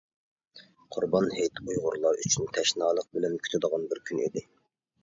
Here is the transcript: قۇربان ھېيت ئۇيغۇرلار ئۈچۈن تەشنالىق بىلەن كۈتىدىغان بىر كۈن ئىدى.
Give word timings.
قۇربان 0.95 1.27
ھېيت 1.35 1.61
ئۇيغۇرلار 1.65 2.19
ئۈچۈن 2.25 2.51
تەشنالىق 2.57 3.09
بىلەن 3.19 3.39
كۈتىدىغان 3.47 3.89
بىر 3.95 4.07
كۈن 4.11 4.27
ئىدى. 4.27 4.47